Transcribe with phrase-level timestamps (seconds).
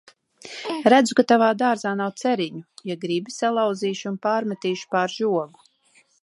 [0.93, 2.63] Redzu, ka Tavā dārzā nav ceriņu.
[2.93, 5.63] Ja gribi, salauzīšu un pārmetīšu pār žogu.